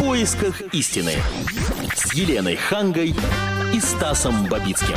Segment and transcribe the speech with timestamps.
[0.00, 1.12] Поисках истины
[1.94, 3.14] с Еленой Хангой
[3.74, 4.96] и Стасом Бабицким.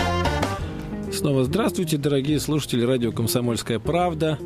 [1.11, 4.39] Снова здравствуйте, дорогие слушатели радио «Комсомольская правда».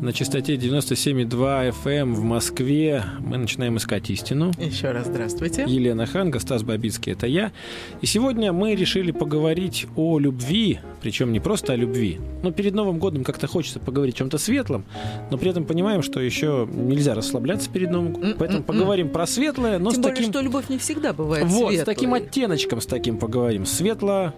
[0.00, 4.50] На частоте 97,2 FM эм в Москве мы начинаем искать истину.
[4.58, 5.66] Еще раз здравствуйте.
[5.68, 7.52] Елена Ханга, Стас Бабицкий, это я.
[8.00, 12.18] И сегодня мы решили поговорить о любви, причем не просто о любви.
[12.42, 14.86] Но перед Новым годом как-то хочется поговорить о чем-то светлом,
[15.30, 18.34] но при этом понимаем, что еще нельзя расслабляться перед Новым годом.
[18.38, 20.32] Поэтому поговорим про светлое, но Тем с более, таким...
[20.32, 21.76] что любовь не всегда бывает Вот, светлой.
[21.76, 23.66] с таким оттеночком, с таким поговорим.
[23.66, 24.32] Светло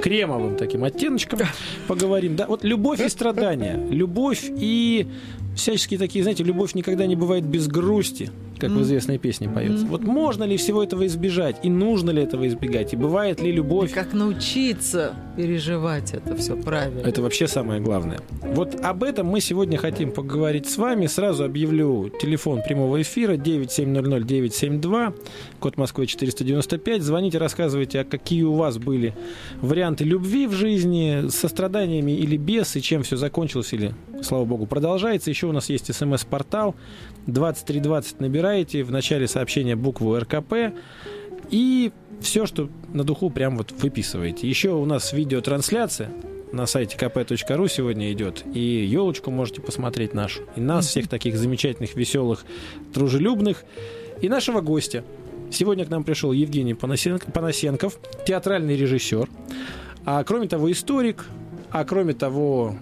[0.00, 1.40] кремовым таким оттеночком
[1.86, 2.34] поговорим.
[2.34, 3.78] Да, вот любовь и страдания.
[3.90, 5.01] Любовь и
[5.56, 8.30] всяческие такие, знаете, любовь никогда не бывает без грусти,
[8.62, 9.84] как в известной песне поется.
[9.86, 11.56] Вот можно ли всего этого избежать?
[11.62, 12.92] И нужно ли этого избегать?
[12.92, 13.92] И бывает ли И любовь?
[13.92, 17.00] как научиться переживать это все правильно.
[17.00, 18.20] Это вообще самое главное.
[18.42, 21.06] Вот об этом мы сегодня хотим поговорить с вами.
[21.06, 25.14] Сразу объявлю телефон прямого эфира 9700-972,
[25.58, 27.02] код Москвы 495.
[27.02, 29.14] Звоните, рассказывайте, а какие у вас были
[29.60, 34.66] варианты любви в жизни, со страданиями или без, и чем все закончилось, или, слава богу,
[34.66, 35.30] продолжается.
[35.30, 36.74] Еще у нас есть смс-портал
[37.26, 40.74] 2320 набираете, в начале сообщения букву РКП,
[41.50, 44.48] и все, что на духу, прям вот выписываете.
[44.48, 46.10] Еще у нас видеотрансляция
[46.52, 48.44] на сайте kp.ru сегодня идет.
[48.54, 50.42] И елочку можете посмотреть нашу.
[50.54, 52.44] И нас, всех таких замечательных, веселых,
[52.92, 53.64] дружелюбных.
[54.20, 55.04] И нашего гостя.
[55.50, 59.28] Сегодня к нам пришел Евгений Панасенко- Панасенков, театральный режиссер.
[60.04, 61.26] А кроме того, историк.
[61.70, 62.76] А кроме того,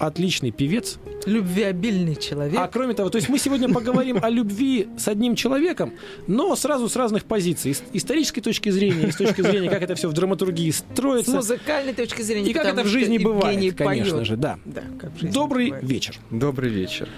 [0.00, 0.98] отличный певец.
[1.26, 2.58] Любвеобильный человек.
[2.58, 5.92] А кроме того, то есть мы сегодня поговорим о любви с одним человеком,
[6.26, 7.74] но сразу с разных позиций.
[7.74, 11.32] С исторической точки зрения, с точки зрения, как это все в драматургии с строится.
[11.36, 12.50] музыкальной точки зрения.
[12.50, 14.26] И как это в жизни бывает, конечно поет.
[14.26, 14.58] же, да.
[14.98, 15.88] Как Добрый бывает.
[15.88, 16.14] вечер.
[16.30, 17.08] Добрый вечер.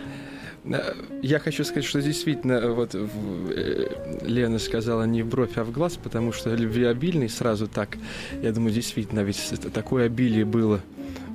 [0.64, 3.88] Э, Я хочу сказать, что действительно, э, вот э,
[4.24, 7.96] Лена сказала не в бровь, а в глаз, потому что любвеобильный сразу так.
[8.42, 10.80] Я думаю, действительно, ведь с- такое обилие было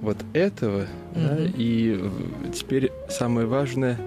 [0.01, 0.85] вот этого,
[1.15, 1.53] да, Мгм.
[1.57, 3.97] и э, теперь самое важное,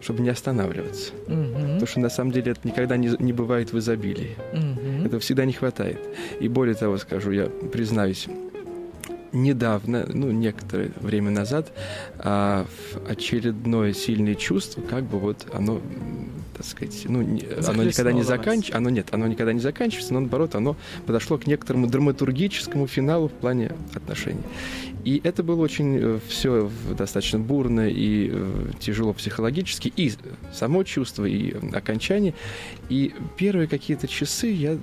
[0.00, 1.12] чтобы не останавливаться.
[1.28, 4.36] Мгм, Потому что на самом деле это никогда не, не бывает в изобилии.
[4.52, 5.06] мгм.
[5.06, 6.00] Этого всегда не хватает.
[6.40, 8.26] И более того, скажу, я признаюсь,
[9.32, 11.72] недавно, ну, некоторое время назад,
[12.18, 15.80] а, в очередное сильное чувство, как бы вот оно,
[16.56, 17.20] так сказать, ну,
[17.66, 20.76] оно никогда не заканчивается, оно нет, оно никогда не заканчивается, но наоборот, оно
[21.06, 24.42] подошло к некоторому драматургическому финалу в плане отношений.
[25.04, 30.12] И это было очень все достаточно бурно и э, тяжело психологически, и
[30.52, 32.34] само чувство, и э, окончание.
[32.88, 34.78] И первые какие-то часы я э,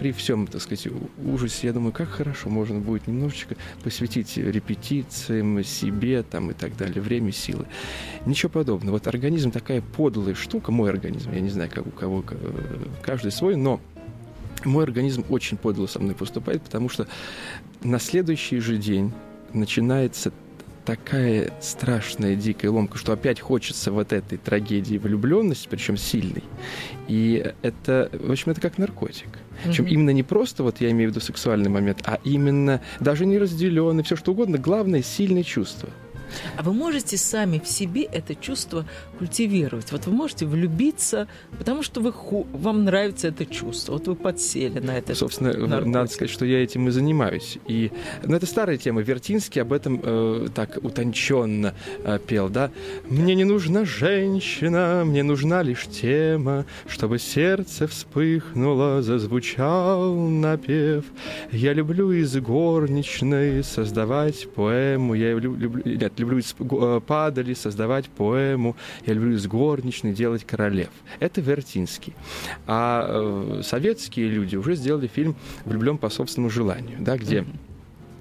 [0.00, 0.88] при всем, так сказать,
[1.24, 3.54] ужасе, я думаю, как хорошо можно будет немножечко
[3.84, 7.66] посвятить репетициям, себе там и так далее, время, силы.
[8.26, 8.94] Ничего подобного.
[8.94, 12.24] Вот организм такая подлая штука, мой организм, я не знаю, как у кого,
[13.02, 13.80] каждый свой, но
[14.64, 17.06] мой организм очень подло со мной поступает, потому что
[17.82, 19.12] на следующий же день
[19.52, 20.32] начинается
[20.84, 26.44] такая страшная дикая ломка, что опять хочется вот этой трагедии влюбленности, причем сильной.
[27.08, 29.28] И это, в общем, это как наркотик.
[29.64, 29.92] Причем Мгм.
[29.92, 34.02] именно не просто, вот я имею в виду сексуальный момент, а именно даже не разделенный,
[34.02, 35.88] все что угодно, главное сильное чувство.
[36.56, 38.84] А вы можете сами в себе это чувство
[39.14, 39.92] культивировать?
[39.92, 42.12] Вот вы можете влюбиться, потому что вы
[42.52, 43.92] вам нравится это чувство.
[43.94, 45.14] Вот вы подсели на это.
[45.14, 45.94] Собственно, наркотик.
[45.94, 47.58] надо сказать, что я этим и занимаюсь.
[47.66, 47.90] И,
[48.24, 49.00] ну, это старая тема.
[49.02, 52.70] Вертинский об этом э, так утонченно э, пел, да.
[53.08, 61.04] «Мне не нужна женщина, мне нужна лишь тема, чтобы сердце вспыхнуло, зазвучал напев.
[61.52, 68.08] Я люблю из горничной создавать поэму, я лю- люблю, нет, люблю из э, падали создавать
[68.08, 68.76] поэму,
[69.06, 70.90] я люблю из горничной делать королев».
[71.20, 72.14] Это Вертинский.
[72.66, 77.44] А э, советские люди уже сделали фильм «Влюблен по собственному желанию», да, где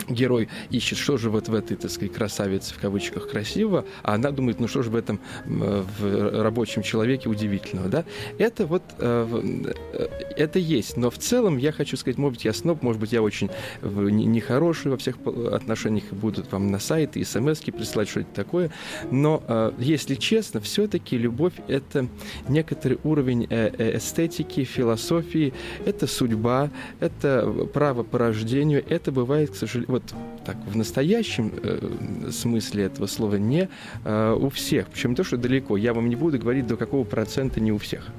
[0.10, 4.32] герой ищет, что же вот в этой, так сказать, красавице, в кавычках, красиво, а она
[4.32, 8.06] думает, ну что же в этом в рабочем человеке удивительного, да?
[8.38, 12.54] Это вот, э, э, это есть, но в целом я хочу сказать, может быть, я
[12.54, 13.50] сноб, может быть, я очень
[13.82, 18.72] нехороший во всех пол- отношениях, будут вам на сайты и смс присылать что-то такое,
[19.12, 22.08] но, э, если честно, все-таки любовь— это
[22.48, 25.54] некоторый уровень э, э, эстетики, философии,
[25.86, 26.70] это судьба,
[27.00, 30.14] это право по рождению, это бывает, к сожалению, вот
[30.46, 33.70] так в настоящем э, смысле этого слова не
[34.04, 34.88] э, у всех.
[34.88, 35.78] Причем то, что далеко.
[35.78, 38.12] Я вам не буду говорить, до какого процента не у всех.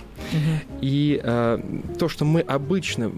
[0.81, 1.59] И э,
[1.99, 3.11] то, что мы обычно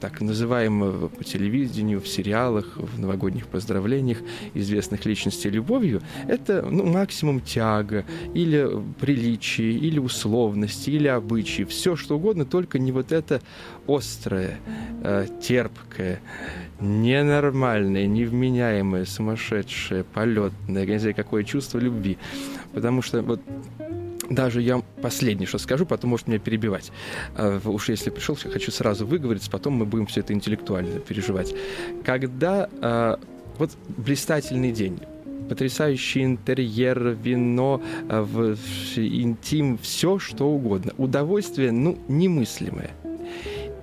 [0.00, 4.18] так называем э, по телевидению, в сериалах, в новогодних поздравлениях
[4.54, 8.04] известных личностей любовью, это ну, максимум тяга,
[8.34, 8.68] или
[9.00, 11.62] приличие, или условности, или обычаи.
[11.62, 13.40] Все что угодно, только не вот это
[13.86, 14.58] острое,
[15.02, 16.20] э, терпкое,
[16.80, 22.18] ненормальное, невменяемое, сумасшедшее, полетное, я не знаю, какое чувство любви.
[22.72, 23.40] Потому что вот
[24.30, 26.92] даже я последнее, что скажу, потом может меня перебивать.
[27.34, 31.54] А, уж если пришел, хочу сразу выговориться, потом мы будем все это интеллектуально переживать.
[32.04, 33.18] Когда а,
[33.58, 35.00] вот блистательный день,
[35.48, 38.56] потрясающий интерьер, вино, а, в,
[38.96, 40.92] интим, все что угодно.
[40.96, 42.90] Удовольствие, ну, немыслимое.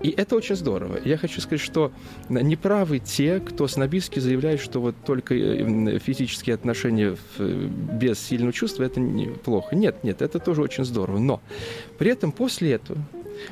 [0.08, 1.00] И это очень здорово.
[1.04, 1.92] Я хочу сказать, что
[2.30, 9.02] неправы те, кто снобистски заявляет, что вот только э, физические отношения без сильного чувства это
[9.02, 9.76] неплохо.
[9.76, 11.20] Нет, нет, это тоже очень здорово.
[11.20, 11.42] Но
[11.98, 12.98] при этом после этого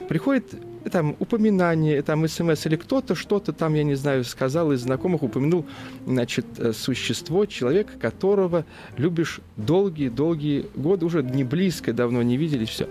[0.07, 0.45] приходит
[0.91, 5.65] там упоминание, там смс или кто-то что-то там, я не знаю, сказал из знакомых, упомянул,
[6.05, 8.65] значит, э, существо, человека, которого
[8.95, 12.87] любишь долгие-долгие годы, уже не близко, давно не виделись, все.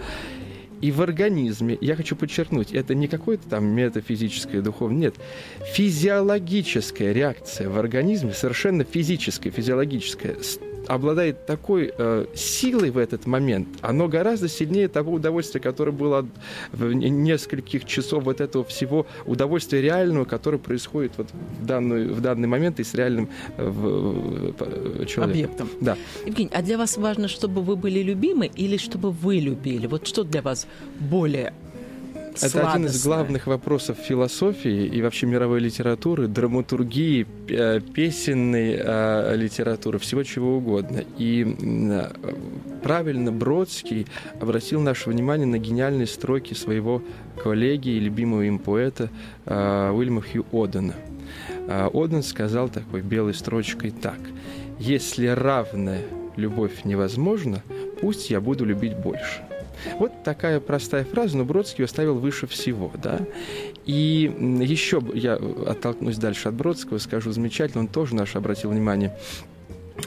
[0.85, 5.15] И в организме, я хочу подчеркнуть, это не какое-то там метафизическое, духовное, нет.
[5.73, 10.37] Физиологическая реакция в организме, совершенно физическая, физиологическая,
[10.89, 16.27] обладает такой э, силой в этот момент, оно гораздо сильнее того удовольствия, которое было
[16.73, 21.29] в нескольких часов вот этого всего удовольствия реального, которое происходит вот
[21.61, 25.25] в, данную, в данный момент и с реальным э, в, э, человеком.
[25.25, 25.69] Объектом.
[25.81, 25.97] Да.
[26.27, 29.87] Евгений, а для вас важно, чтобы вы были любимы или чтобы вы любили?
[29.87, 30.67] Вот что для вас
[31.01, 31.53] более
[32.41, 37.27] это один из главных вопросов философии и вообще мировой литературы, драматургии,
[37.95, 41.05] песенной э, литературы, всего чего угодно.
[41.19, 42.11] И э,
[42.83, 44.07] правильно Бродский
[44.41, 47.03] обратил наше внимание на гениальные строки своего
[47.43, 49.11] коллеги и любимого им поэта
[49.47, 50.95] Уильяма Хью Одена.
[51.69, 54.19] Оден сказал такой белой строчкой так.
[54.79, 56.03] «Если равная
[56.37, 57.63] любовь невозможна,
[58.01, 59.43] пусть я буду любить больше».
[59.99, 63.21] Вот такая простая фраза, но Бродский ее ставил выше всего, да.
[63.85, 64.33] И
[64.63, 69.17] еще я оттолкнусь дальше от Бродского, скажу замечательно, он тоже наш обратил внимание.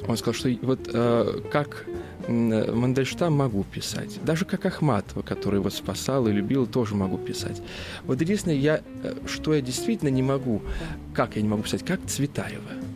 [0.08, 1.86] Он сказал, что вот э, как
[2.28, 4.20] Мандельштам могу писать.
[4.24, 7.62] Даже как Ахматова, который его спасал и любил, тоже могу писать.
[8.04, 10.62] Вот единственное, я, э, что я действительно не могу,
[11.14, 12.87] как я не могу писать, как Цветаева.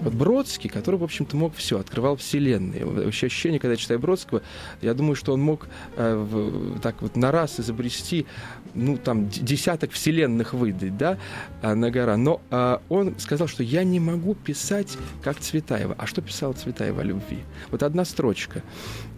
[0.00, 2.84] Вот Бродский, который, в общем-то, мог все, открывал вселенные.
[2.84, 4.42] Вообще ощущение, когда я читаю Бродского,
[4.82, 8.26] я думаю, что он мог э, в, так вот на раз изобрести,
[8.74, 11.18] ну, там, десяток вселенных выдать, да,
[11.62, 12.16] э, на гора.
[12.16, 15.94] Но э, он сказал, что я не могу писать, как Цветаева.
[15.98, 17.38] А что писала Цветаева о любви?
[17.70, 18.62] Вот одна строчка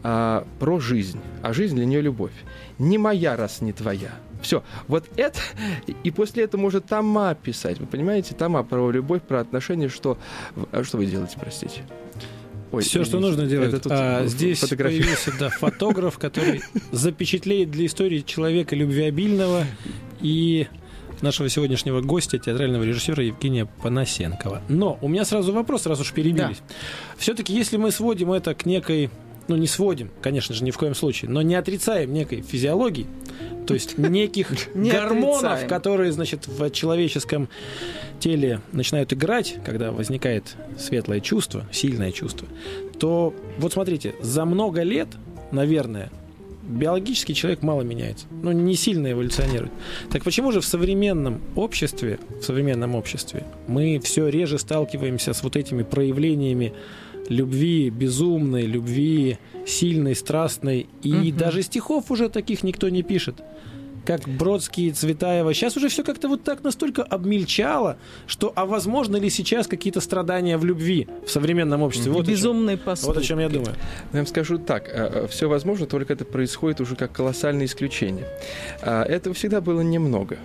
[0.03, 2.33] э, про жизнь, а жизнь для нее любовь.
[2.79, 4.13] Не моя, раз не твоя.
[4.43, 4.63] Все.
[4.87, 5.39] Вот это...
[6.05, 7.79] И после этого может Тома писать.
[7.79, 8.35] Вы понимаете?
[8.35, 10.19] Тома про любовь, про отношения, что...
[10.73, 11.83] А что вы делаете, простите?
[12.71, 13.71] Ой, Все, что нужно делать.
[13.71, 14.99] Это тут а, здесь фотография.
[14.99, 16.63] появился да, фотограф, который
[16.93, 19.65] запечатлеет для истории человека любвеобильного
[20.21, 20.69] и
[21.23, 24.63] нашего сегодняшнего гостя, театрального режиссера Евгения Панасенкова.
[24.69, 26.59] Но у меня сразу вопрос, раз уж перебились.
[26.59, 26.75] Да.
[27.17, 29.11] Все-таки, если мы сводим это к некой
[29.49, 33.07] ну, не сводим, конечно же, ни в коем случае, но не отрицаем некой физиологии,
[33.67, 37.49] то есть неких гормонов, которые, значит, в человеческом
[38.21, 42.47] теле начинают играть, когда возникает светлое чувство, сильное чувство,
[42.99, 45.09] то вот смотрите, за много лет,
[45.51, 46.11] наверное,
[46.69, 49.73] биологический человек мало меняется, ну, не сильно эволюционирует.
[50.11, 55.57] Так почему же в современном обществе, в современном обществе мы все реже сталкиваемся с вот
[55.57, 56.75] этими проявлениями
[57.29, 60.89] любви безумной, любви сильной, страстной.
[61.03, 61.39] И угу.
[61.39, 63.43] даже стихов уже таких никто не пишет.
[64.05, 65.53] Как Бродский, Цветаева.
[65.53, 70.57] Сейчас уже все как-то вот так настолько обмельчало, что а возможно ли сейчас какие-то страдания
[70.57, 72.11] в любви в современном обществе?
[72.11, 73.17] Вот Безумные поступки.
[73.17, 73.75] Вот о чем я думаю.
[74.13, 74.89] Я вам скажу так.
[74.89, 78.27] Э, э, все возможно, только это происходит уже как колоссальное исключение.
[78.81, 80.39] А, этого всегда было немного.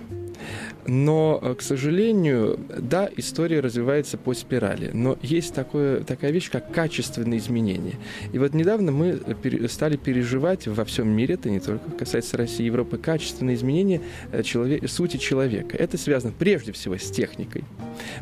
[0.86, 4.90] Но, э, к сожалению, да, история развивается по спирали.
[4.92, 7.94] Но есть такое, такая вещь, как качественные изменения.
[8.32, 9.20] И вот недавно мы
[9.68, 14.00] стали переживать во всем мире, это не только касается России и Европы, качественные изменения
[14.32, 15.76] э, человек, сути человека.
[15.76, 17.64] Это связано прежде всего с техникой.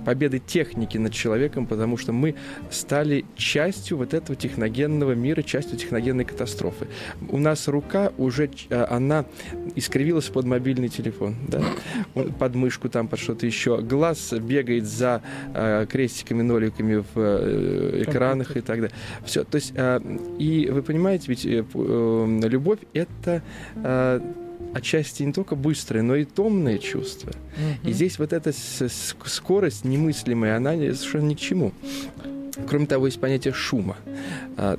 [0.05, 2.35] Победы техники над человеком, потому что мы
[2.71, 6.87] стали частью вот этого техногенного мира, частью техногенной катастрофы.
[7.29, 9.25] У нас рука уже, э, она
[9.75, 11.37] искривилась под мобильный телефон.
[11.49, 11.63] Да?
[12.39, 13.81] Под под мышку, там под что-то еще.
[13.81, 15.23] Глаз бегает за
[15.55, 18.97] э, крестиками, ноликами в э, экранах и так далее.
[19.25, 19.45] Все.
[19.45, 20.01] То есть, э,
[20.39, 23.43] и вы понимаете, ведь э, э, любовь это
[23.77, 24.21] э,
[24.75, 27.31] отчасти не только быстрое, но и томное чувство.
[27.31, 27.89] Mm-hmm.
[27.89, 31.73] И здесь вот эта скорость немыслимая, она совершенно ни к чему.
[32.67, 33.97] Кроме того, есть понятие шума.
[34.57, 34.79] А,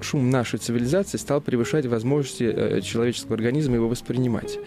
[0.00, 4.58] шум нашей цивилизации стал превышать возможности э, человеческого организма его воспринимать.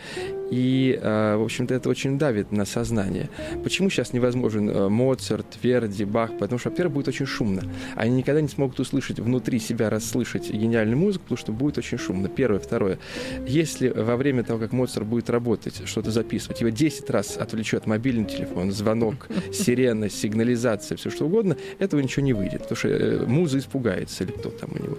[0.52, 3.30] И, а, в общем-то, это очень давит на сознание.
[3.64, 6.38] Почему сейчас невозможен э, Моцарт, Верди, Бах?
[6.38, 7.64] Потому что, во-первых, будет очень шумно.
[7.96, 12.30] Они никогда не смогут услышать внутри себя, расслышать гениальную музыку, потому что будет очень шумно.
[12.30, 12.60] Первое.
[12.60, 13.00] Второе.
[13.48, 18.26] Если во время того, как Моцарт будет работать, что-то записывать, его 10 раз отвлечет мобильный
[18.26, 23.60] телефон, звонок, сирена, сигнализация, все что угодно, этого ничего не выйдет, потому что э, муза
[23.60, 24.98] испугается или кто там у него.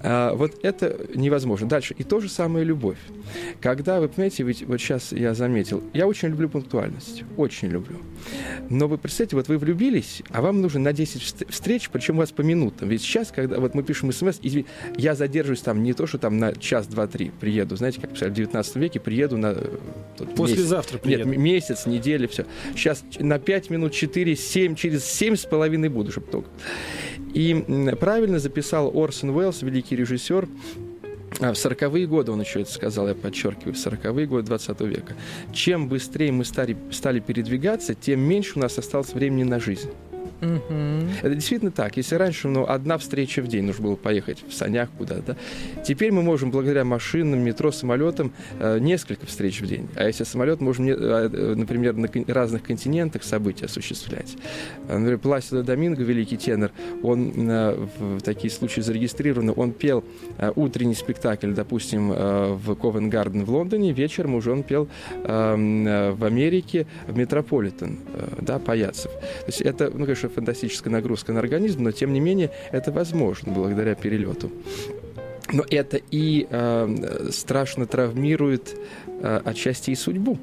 [0.00, 1.68] А, вот это невозможно.
[1.68, 1.94] Дальше.
[1.98, 2.98] И то же самое любовь.
[3.60, 7.96] Когда, вы понимаете, ведь вот сейчас я заметил, я очень люблю пунктуальность, очень люблю.
[8.70, 12.30] Но вы представьте, вот вы влюбились, а вам нужно на 10 встреч, причем у вас
[12.30, 12.88] по минутам.
[12.88, 16.38] Ведь сейчас, когда вот мы пишем смс, и я задерживаюсь там не то, что там
[16.38, 19.56] на час, два, три приеду, знаете, как писали в 19 веке, приеду на...
[20.36, 21.02] Послезавтра месяц.
[21.02, 21.28] приеду.
[21.28, 22.46] Нет, месяц, неделя, все.
[22.74, 26.48] Сейчас на 5 минут, 4, 7, через 7 с половиной буду, чтобы только.
[27.34, 30.48] И правильно записал Орсон Уэллс, великий режиссер,
[31.40, 35.14] а, в 40-е годы, он еще это сказал, я подчеркиваю, в 40-е годы 20 века.
[35.52, 39.90] Чем быстрее мы стали, стали передвигаться, тем меньше у нас осталось времени на жизнь.
[40.40, 41.08] Угу.
[41.22, 41.96] Это действительно так.
[41.96, 45.36] Если раньше ну, одна встреча в день нужно было поехать в санях куда-то,
[45.84, 49.88] теперь мы можем благодаря машинам, метро, самолетам э, несколько встреч в день.
[49.96, 54.36] А если самолет, можем, э, э, например, на разных континентах события осуществлять.
[54.88, 56.70] Например, Пласидо Доминго, великий тенор,
[57.02, 57.32] он
[57.98, 60.04] в такие случаи зарегистрирован, он пел
[60.56, 67.98] утренний спектакль, допустим, в Ковенгарден в Лондоне, вечером уже он пел в Америке в Метрополитен,
[68.40, 69.10] да, Паяцев.
[69.12, 73.52] То есть это, ну, конечно, фантастическая нагрузка на организм, но тем не менее это возможно
[73.52, 74.50] благодаря перелету.
[75.52, 78.74] Но это и э, страшно травмирует
[79.06, 80.38] э, отчасти и судьбу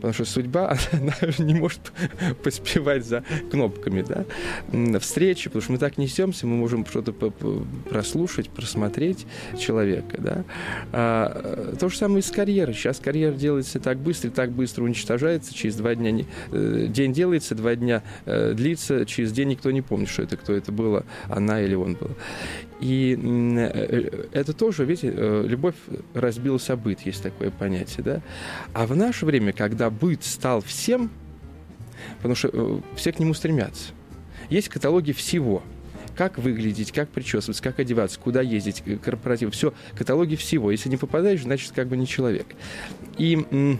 [0.00, 1.92] потому что судьба, она не может
[2.42, 9.26] поспевать за кнопками, да, встречи, потому что мы так несемся, мы можем что-то прослушать, просмотреть
[9.58, 10.44] человека, да.
[10.92, 12.74] А, то же самое и с карьерой.
[12.74, 17.54] Сейчас карьера делается так быстро, так быстро уничтожается, через два дня не, э, день делается,
[17.54, 21.60] два дня э, длится, через день никто не помнит, что это, кто это было, она
[21.60, 22.10] или он был.
[22.80, 25.74] И э, это тоже, видите, любовь
[26.14, 28.22] разбилась о быт, есть такое понятие, да.
[28.72, 31.10] А в наше время, когда быт стал всем,
[32.16, 33.92] потому что э, все к нему стремятся.
[34.48, 35.62] Есть каталоги всего.
[36.16, 39.52] Как выглядеть, как причесываться, как одеваться, куда ездить, э, корпоратив.
[39.52, 40.70] Все, каталоги всего.
[40.70, 42.46] Если не попадаешь, значит, как бы не человек.
[43.16, 43.78] И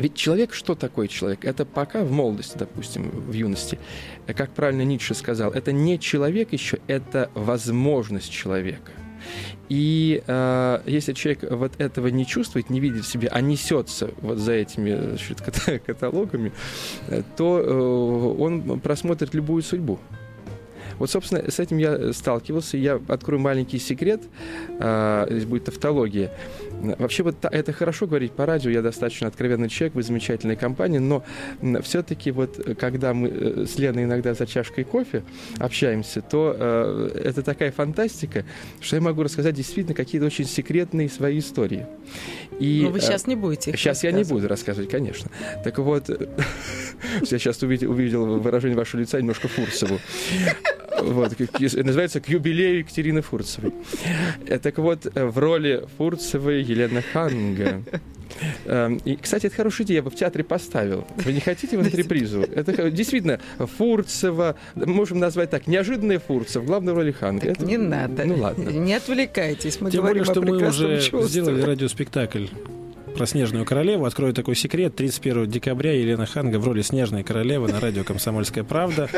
[0.00, 1.44] ведь человек, что такое человек?
[1.44, 3.78] Это пока в молодости, допустим, в юности,
[4.26, 8.92] э, как правильно Ницше сказал, это не человек еще, это возможность человека.
[9.68, 14.38] И э, если человек вот этого не чувствует, не видит в себе, а несется вот
[14.38, 15.42] за этими значит,
[15.86, 16.52] каталогами,
[17.08, 20.00] э, то э, он просмотрит любую судьбу.
[21.00, 22.76] Вот, собственно, с этим я сталкивался.
[22.76, 24.20] Я открою маленький секрет.
[24.78, 26.30] А, здесь будет тавтология.
[26.98, 31.22] Вообще вот это хорошо говорить по радио, я достаточно откровенный человек, вы замечательная компания, но
[31.82, 35.22] все-таки вот когда мы э, с Леной иногда за чашкой кофе
[35.58, 38.44] общаемся, то э, это такая фантастика,
[38.80, 41.86] что я могу рассказать действительно какие-то очень секретные свои истории.
[42.58, 45.30] И, но вы сейчас э, не будете Сейчас я не буду рассказывать, конечно.
[45.64, 46.08] Так вот,
[47.20, 49.98] я сейчас увидел, увидел выражение вашего лица немножко Фурсову.
[51.02, 53.72] Вот, называется «К юбилею Екатерины Фурцевой».
[54.46, 57.82] Э, так вот, э, в роли Фурцевой Елена Ханга.
[58.64, 61.06] Эм, и, кстати, это хорошая идея, я бы в театре поставил.
[61.16, 62.42] Вы не хотите в репризу?
[62.42, 67.48] Это действительно Фурцева, можем назвать так, неожиданная Фурцева, в главной роли Ханга.
[67.48, 68.24] Это, не надо.
[68.24, 68.68] Ну ладно.
[68.70, 71.28] Не отвлекайтесь, мы Тем говорим более, что мы уже чувстве.
[71.28, 72.46] сделали радиоспектакль
[73.14, 74.04] про Снежную королеву.
[74.04, 74.94] Открою такой секрет.
[74.96, 79.08] 31 декабря Елена Ханга в роли Снежной королевы на радио «Комсомольская правда».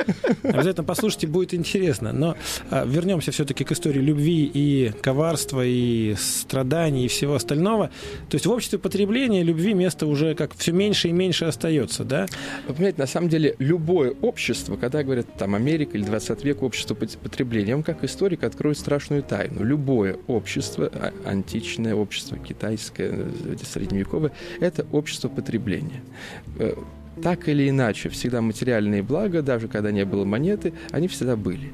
[0.42, 2.12] Обязательно послушайте, будет интересно.
[2.12, 2.36] Но
[2.70, 7.88] а, вернемся все-таки к истории любви и коварства, и страданий, и всего остального.
[8.28, 12.26] То есть в обществе потребления любви место уже как все меньше и меньше остается, да?
[12.68, 16.94] Вы понимаете, на самом деле любое общество, когда говорят там Америка или 20 век, общество
[16.94, 19.64] потребления, я вам как историк открою страшную тайну.
[19.64, 23.26] Любое общество, а, античное общество, китайское,
[23.82, 26.02] средневековое, это общество потребления.
[26.58, 26.74] Э,
[27.22, 31.72] так или иначе, всегда материальные блага, даже когда не было монеты, они всегда были.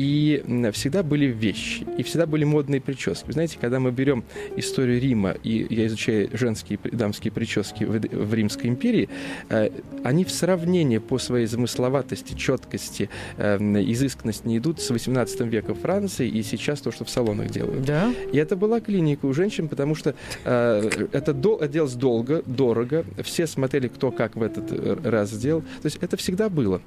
[0.00, 3.26] и всегда были вещи, и всегда были модные прически.
[3.26, 4.24] Вы знаете, когда мы берем
[4.56, 9.08] историю Рима, и я изучаю женские дамские прически в, в Римской империи,
[9.50, 9.68] э,
[10.02, 16.28] они в сравнении по своей замысловатости, четкости, э, изысканности не идут с 18 века Франции
[16.28, 17.84] и сейчас то, что в салонах делают.
[17.84, 18.10] Да?
[18.32, 23.04] И это была клиника у женщин, потому что э, это дол- делалось долго, дорого.
[23.22, 24.72] Все смотрели, кто как в этот
[25.04, 25.62] раз сделал.
[25.62, 26.80] То есть это всегда было.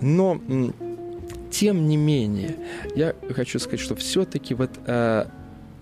[0.00, 0.40] Но
[1.50, 2.56] тем не менее,
[2.96, 5.26] я хочу сказать, что все-таки вот э,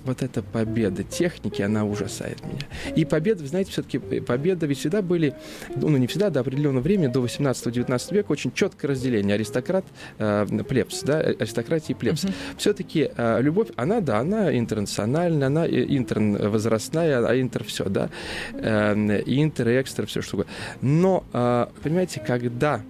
[0.05, 2.61] вот эта победа техники, она ужасает меня.
[2.97, 5.35] И победа, вы знаете, все-таки победа ведь всегда были,
[5.75, 9.85] ну не всегда, до определенного времени, до 18-19 века, очень четкое разделение аристократ,
[10.19, 12.25] э, плебс, да, аристократия и плебс.
[12.57, 18.11] Все-таки э, любовь, она, да, она интернациональная, она э, интервозрастная, а интер все, да,
[18.53, 20.53] э, интер, экстра, все что угодно.
[20.81, 22.83] Но, э, понимаете, когда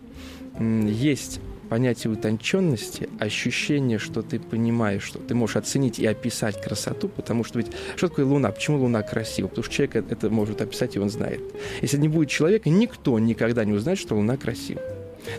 [0.61, 1.41] есть
[1.71, 7.59] понятие утонченности, ощущение, что ты понимаешь, что ты можешь оценить и описать красоту, потому что
[7.61, 8.51] ведь что такое Луна?
[8.51, 9.47] Почему Луна красива?
[9.47, 11.41] Потому что человек это может описать, и он знает.
[11.81, 14.83] Если не будет человека, никто никогда не узнает, что Луна красива.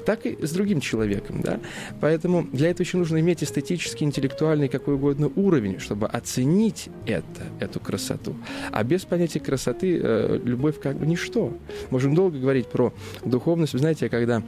[0.06, 1.60] Так и с другим человеком, да.
[2.00, 7.80] Поэтому для этого еще нужно иметь эстетический, интеллектуальный, какой угодно уровень, чтобы оценить это, эту
[7.80, 8.36] красоту.
[8.72, 11.54] А без понятия красоты э, любовь как бы ничто.
[11.90, 12.94] Можем долго говорить про
[13.26, 13.74] духовность.
[13.74, 14.44] Вы знаете, когда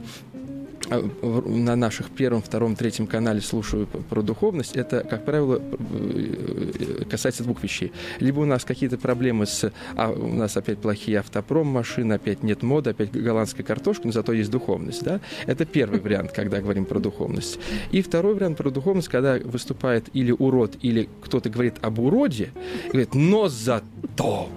[0.90, 7.62] на наших первом, втором, третьем канале слушаю про духовность, это, как правило, э, касается двух
[7.62, 7.92] вещей.
[8.20, 9.72] Либо у нас какие-то проблемы с...
[9.96, 14.32] А у нас опять плохие автопром машины, опять нет моды, опять голландская картошка, но зато
[14.32, 15.20] есть духовность, да?
[15.46, 17.58] Это первый вариант, когда говорим про духовность.
[17.92, 22.50] И второй вариант про духовность, когда выступает или урод, или кто-то говорит об уроде,
[22.88, 24.48] говорит, но зато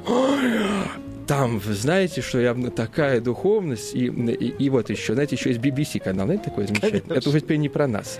[1.28, 5.62] там, вы знаете, что явно такая духовность, и, и, и вот еще, знаете, еще есть
[5.62, 7.18] BBC канал, знаете, такой замечательный?
[7.18, 8.20] Это уже теперь не про нас.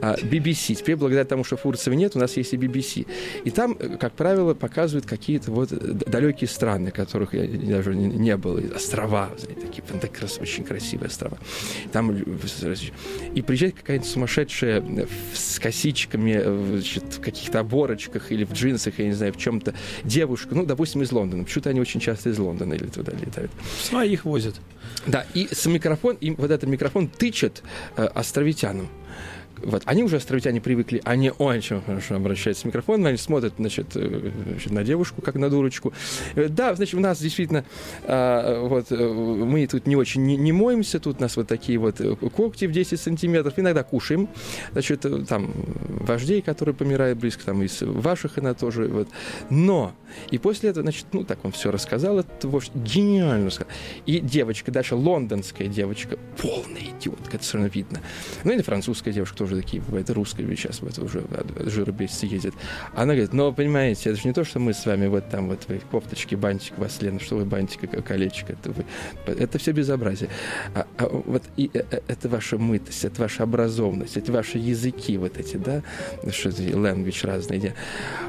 [0.00, 0.74] А, BBC.
[0.74, 3.06] Теперь, благодаря тому, что Фурцева нет, у нас есть и BBC.
[3.44, 8.36] И там, э, как правило, показывают какие-то вот э, далекие страны, которых я даже не,
[8.38, 9.84] был, острова, знаете, такие
[10.40, 11.38] очень красивые острова.
[11.92, 12.16] Там,
[13.34, 19.06] и приезжает какая-нибудь сумасшедшая э, с косичками, значит, в каких-то оборочках или в джинсах, я
[19.06, 21.44] не знаю, в чем-то девушка, ну, допустим, из Лондона.
[21.44, 23.50] Почему-то они очень часто из Лондона или туда летают.
[23.82, 24.54] Своих возят.
[25.06, 27.62] Да, и с микрофон, им вот этот микрофон тычет
[27.96, 28.88] э, островитянам.
[29.62, 34.70] Вот, они уже, островитяне, привыкли, они очень хорошо обращаются с микрофоном, они смотрят, э, значит,
[34.70, 35.92] на девушку, как на дурочку.
[36.34, 37.64] Э, Да, значит, у нас действительно,
[38.04, 41.78] а, вот, э, мы тут не очень не, не моемся, тут у нас вот такие
[41.78, 42.00] вот
[42.34, 44.28] когти в 10 сантиметров, иногда кушаем,
[44.72, 45.52] значит, там,
[45.88, 49.08] вождей, которые помирают близко, там, из ваших она тоже, вот.
[49.50, 49.92] Но,
[50.30, 53.72] и после этого, значит, ну, так он все рассказал, этот вождь гениально сказал.
[54.06, 58.00] И девочка, дальше лондонская девочка, полная идиотка, это все равно видно.
[58.44, 62.54] Ну, или французская девушка тоже такие бывают, и русская ведь сейчас вот уже от- ездит.
[62.94, 65.60] Она говорит, но, понимаете, это же не то, что мы с вами вот там вот
[65.68, 68.84] вы кофточки, бантик, вас, Лена, что вы бантик, колечко, это вы.
[69.26, 70.30] Это все безобразие.
[70.74, 75.16] А, а вот и, э, э, это ваша мытость, это ваша образованность, это ваши языки
[75.16, 75.82] вот эти, да,
[76.30, 77.74] что language разные.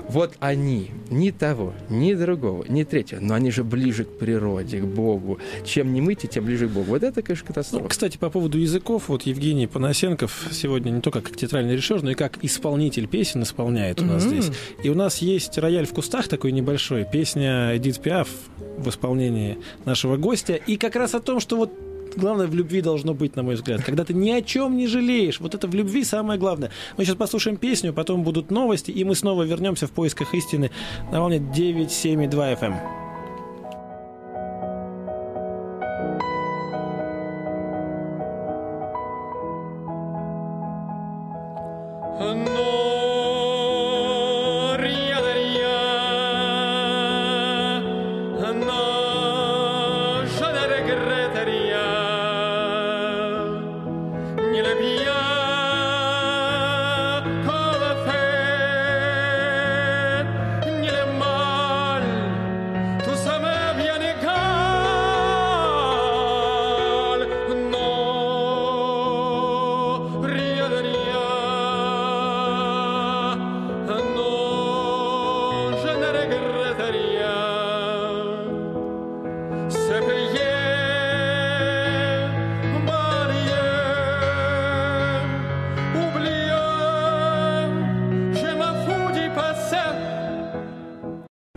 [0.07, 4.85] Вот они, ни того, ни другого, ни третьего, но они же ближе к природе, к
[4.85, 5.39] Богу.
[5.65, 6.85] Чем не мыть, тем ближе к Богу.
[6.91, 7.87] Вот это, конечно, Ну, катастрофа.
[7.89, 12.15] кстати, по поводу языков, вот Евгений Панасенков сегодня не только как театральный режиссер, но и
[12.15, 14.41] как исполнитель песен исполняет у нас Мгм.
[14.41, 14.51] здесь.
[14.83, 18.29] И у нас есть рояль в кустах такой небольшой, песня Эдит Пиаф
[18.77, 20.53] в исполнении нашего гостя.
[20.55, 21.71] И как раз о том, что вот
[22.15, 23.83] главное в любви должно быть, на мой взгляд.
[23.83, 25.39] Когда ты ни о чем не жалеешь.
[25.39, 26.71] Вот это в любви самое главное.
[26.97, 30.71] Мы сейчас послушаем песню, потом будут новости, и мы снова вернемся в поисках истины
[31.11, 33.10] на волне 972 FM.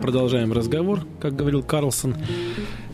[0.05, 2.15] Продолжаем разговор, как говорил Карлсон.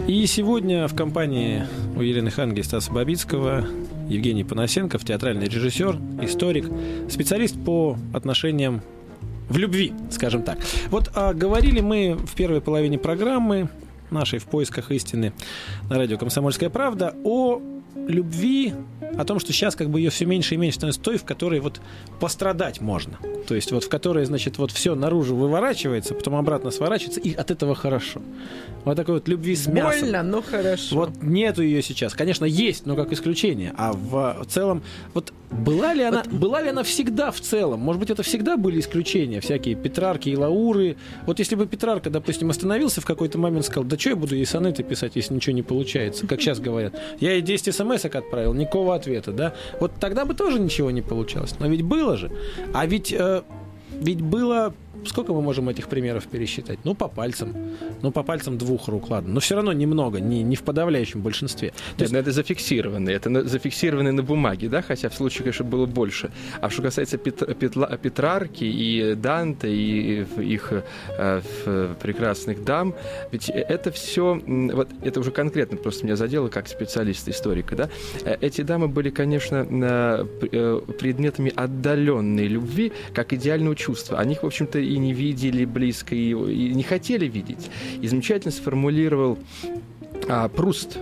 [0.08, 3.68] И сегодня в компании у Елены Ханги Стаса Бабицкого
[4.08, 6.72] Евгений Панасенков, театральный режиссер, историк,
[7.10, 8.82] специалист по отношениям
[9.50, 10.60] в любви, скажем так.
[10.90, 13.68] Вот а, говорили мы в первой половине программы
[14.10, 15.34] нашей «В поисках истины»
[15.90, 17.62] на радио «Комсомольская правда» о
[17.96, 18.74] любви,
[19.18, 21.60] о том, что сейчас как бы ее все меньше и меньше становится той, в которой
[21.60, 21.82] вот
[22.20, 23.18] пострадать можно.
[23.48, 27.52] То есть вот в которой, значит, вот все наружу выворачивается, потом обратно сворачивается, и от
[27.52, 28.22] этого хорошо.
[28.86, 30.02] Вот такой вот любви с мясом.
[30.02, 30.96] Больно, но хорошо.
[30.96, 32.14] Вот нету ее сейчас.
[32.14, 33.74] Конечно, есть, но как исключение.
[33.78, 34.82] А в целом,
[35.14, 37.82] вот была ли она, была ли она всегда в целом?
[37.82, 40.96] Может быть, это всегда были исключения, всякие Петрарки и Лауры.
[41.26, 44.46] Вот если бы Петрарка, допустим, остановился в какой-то момент, сказал, да что я буду ей
[44.46, 46.96] сонеты писать, если ничего не получается, как сейчас говорят.
[47.20, 49.54] Я ей 10 смс отправил, никакого ответа, да?
[49.80, 51.56] Вот тогда бы тоже ничего не получалось.
[51.60, 52.32] Но ведь было же.
[52.74, 53.42] А ведь, э,
[53.92, 54.74] ведь было
[55.06, 56.80] Сколько мы можем этих примеров пересчитать?
[56.84, 57.56] Ну, по пальцам.
[58.02, 59.34] Ну, по пальцам двух рук, ладно.
[59.34, 61.70] Но все равно немного, не, не в подавляющем большинстве.
[61.70, 63.10] То Нет, есть, ну, это зафиксировано.
[63.10, 66.30] Это на- зафиксировано на бумаге, да, хотя в случае, конечно, было больше.
[66.62, 70.72] А что касается Пет- Петла- Петрарки и Данте, и их
[71.18, 71.42] э,
[72.02, 72.94] прекрасных дам,
[73.32, 77.90] ведь это все, вот это уже конкретно просто меня задело как специалиста, историка, да.
[78.24, 79.66] Э, Эти дамы были, конечно,
[80.52, 84.20] э, предметами отдаленной любви, как идеального чувства.
[84.20, 87.70] Они их, в общем-то, и не видели близко, и, и не хотели видеть.
[88.02, 89.38] И замечательно сформулировал
[90.28, 90.98] а, Пруст,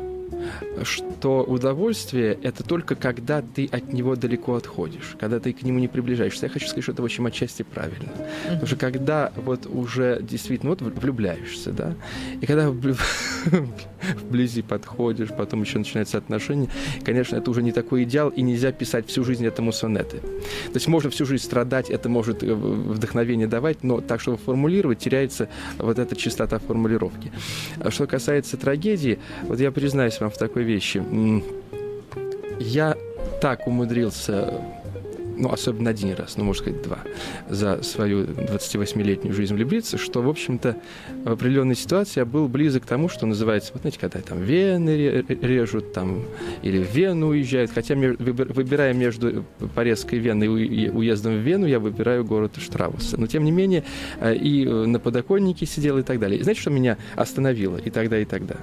[0.84, 5.88] что удовольствие— это только когда ты от него далеко отходишь, когда ты к нему не
[5.88, 6.46] приближаешься.
[6.46, 8.12] Я хочу сказать, что это, в общем, отчасти правильно.
[8.44, 11.96] Потому что когда вот уже действительно вот влюбляешься, да,
[12.42, 12.70] и когда
[14.22, 16.70] вблизи подходишь, потом еще начинаются отношения,
[17.04, 20.18] конечно, это уже не такой идеал, и нельзя писать всю жизнь этому сонеты.
[20.18, 25.00] То есть можно всю жизнь страдать, это может э, вдохновение давать, но так, чтобы формулировать,
[25.00, 27.32] теряется вот эта чистота формулировки.
[27.80, 31.04] А Что касается трагедии, вот я признаюсь вам в такой вещи.
[32.60, 32.96] Я
[33.42, 34.62] так умудрился
[35.40, 37.00] ну, особенно один раз, ну, можно сказать, два,
[37.48, 40.76] за свою 28-летнюю жизнь влюбиться, что, в общем-то,
[41.24, 44.90] в определенной ситуации я был близок к тому, что называется, вот знаете, когда там вены
[44.90, 46.24] ре- режут, там,
[46.62, 52.26] или в Вену уезжают, хотя выбирая между порезкой вены и уездом в Вену, я выбираю
[52.26, 53.18] город Штрауса.
[53.18, 53.86] Но, тем не менее,
[54.20, 56.40] э, и э, на подоконнике сидел и так далее.
[56.40, 58.58] И знаете, что меня остановило и тогда, и тогда?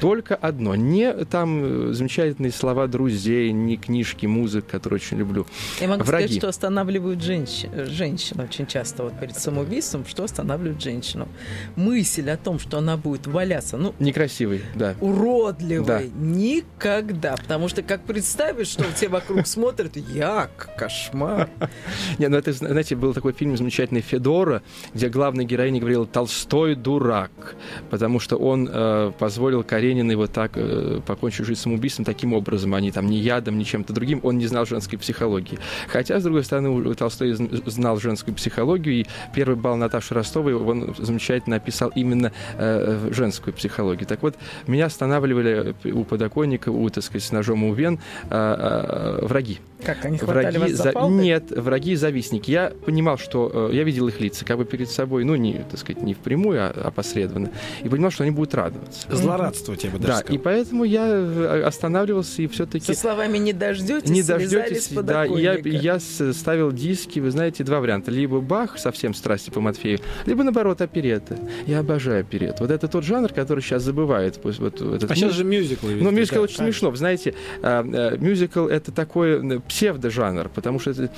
[0.00, 0.74] Только одно.
[0.74, 5.46] Не там э, замечательные слова друзей, не книжки, музык, которые очень люблю.
[5.80, 6.24] Я могу Враги.
[6.26, 11.28] сказать, что останавливают женщин, женщин очень часто вот перед самоубийством, что останавливает женщину.
[11.76, 14.94] Мысль о том, что она будет валяться, ну, Некрасивый, да.
[15.00, 16.02] уродливой, Да.
[16.14, 17.36] никогда.
[17.36, 21.48] Потому что как представишь, что все вокруг смотрят, як, кошмар.
[22.18, 24.62] Не, ну это, знаете, был такой фильм замечательный «Федора»,
[24.94, 27.56] где главная героиня говорила «Толстой дурак»,
[27.90, 29.62] потому что он э, позволил
[29.96, 33.64] Карениной вот так э, покончить жизнь самоубийством таким образом, а не там ни ядом, ни
[33.64, 34.20] чем-то другим.
[34.22, 35.58] Он не знал женской психологии.
[35.88, 40.94] Хотя, с другой стороны, Толстой зн- знал женскую психологию, и первый бал Наташи Ростовой он
[40.98, 44.06] замечательно описал именно э, женскую психологию.
[44.06, 44.34] Так вот,
[44.66, 49.60] меня останавливали у подоконника, у, так сказать, с ножом у вен э, э, враги.
[49.84, 51.16] Как, они хватали вас за за- палкой?
[51.16, 52.50] Нет, враги и завистники.
[52.50, 55.78] Я понимал, что э, я видел их лица, как бы перед собой, ну, не, так
[55.78, 57.50] сказать, не впрямую, а опосредованно.
[57.82, 59.06] И понимал, что они будут радоваться.
[59.14, 60.36] злорадствовать, я бы даже Да, сказал.
[60.36, 65.40] и поэтому я э, останавливался и все-таки Со словами «не дождетесь», не дождетесь, да, и
[65.40, 68.10] я, я ставил диски, вы знаете, два варианта.
[68.10, 71.36] Либо Бах, совсем страсти по Матфею, либо, наоборот, опереты.
[71.66, 72.60] Я обожаю оперет.
[72.60, 74.40] Вот это тот жанр, который сейчас забывает.
[74.42, 75.94] Пусть Вот, этот А сейчас мюз- же мюзиклы.
[75.96, 76.64] ну, мюзикл да, очень конечно.
[76.64, 76.90] смешно.
[76.90, 81.10] Вы знаете, а, а, мюзикл это такой м, псевдожанр, потому что это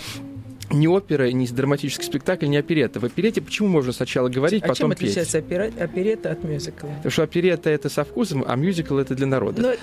[0.70, 3.00] не опера, не драматический спектакль, не оперета.
[3.00, 4.98] В оперете почему можно сначала говорить, А чем потом петь?
[4.98, 6.88] отличается опера- оперета от мюзикла?
[6.88, 9.62] Потому что оперета это со вкусом, а мюзикл это для народа.
[9.62, 9.80] Ну, это,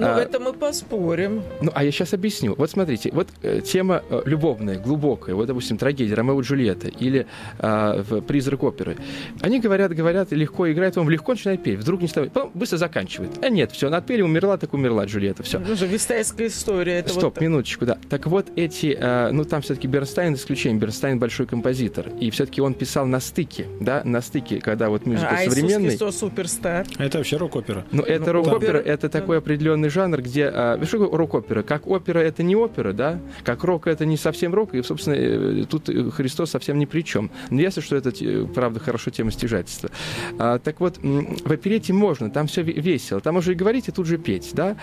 [0.00, 1.42] ну, А, это мы поспорим.
[1.60, 2.54] Ну, а я сейчас объясню.
[2.56, 7.26] Вот смотрите, вот э, тема э, любовная, глубокая, вот, допустим, трагедия Ромео и Джульетта или
[7.58, 8.96] в «Призрак оперы».
[9.40, 13.32] Они говорят, говорят, легко играют, он легко начинает петь, вдруг не ставит, потом быстро заканчивает.
[13.42, 15.58] А нет, все, отпели, умерла, так умерла Джульетта, все.
[15.58, 16.98] Ну же, вистайская история.
[16.98, 17.40] Это Стоп, вот...
[17.40, 17.98] минуточку, да.
[18.08, 20.78] Так вот эти, э, ну там все-таки Бернстайн исключение.
[20.80, 25.26] Бернстайн большой композитор, и все-таки он писал на стыке, да, на стыке, когда вот мюзикл
[25.30, 25.88] А Иисус современный.
[25.90, 26.86] Христос суперстар.
[26.98, 27.84] Это вообще рок-опера.
[27.92, 30.46] Ну, это Ну, рок-опера, опера, это такой определенный жанр, где...
[30.52, 31.62] а, что такое рок-опера?
[31.62, 33.18] Как опера это не опера, да?
[33.44, 37.02] Как рок это не совсем рок, и, собственно, э, тут э, Христос совсем ни при
[37.02, 37.30] чем.
[37.50, 39.90] Но ясно, что это, э, правда, хорошо тема стяжательства.
[40.38, 43.20] А, так вот, в оперете можно, там все весело.
[43.20, 44.76] Там можно и говорить, и тут же петь, да?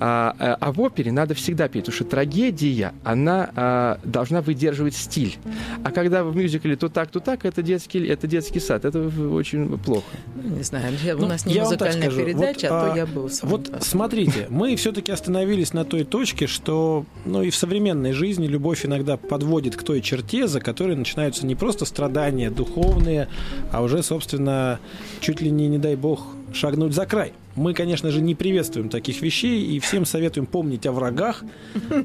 [0.00, 4.91] А, а- а в опере надо всегда петь, потому что трагедия, она а, должна выдерживать
[4.92, 5.36] быть стиль.
[5.84, 8.84] А когда в мюзикле то так, то так, это детский, это детский сад.
[8.84, 9.00] Это
[9.30, 10.04] очень плохо.
[10.36, 12.24] Ну, не знаю, у Ну, нас не музыкальная скажу.
[12.24, 13.84] передача, Вот, а то а, я был с вами Вот посмотрю.
[13.90, 19.16] смотрите, мы все-таки остановились на той точке, что ну и в современной жизни любовь иногда
[19.16, 23.28] подводит к той черте, за которой начинаются не просто страдания духовные,
[23.70, 24.78] а уже, собственно,
[25.20, 27.32] чуть ли не, не дай бог, шагнуть за край.
[27.54, 31.44] Мы, конечно же, не приветствуем таких вещей и всем советуем помнить о врагах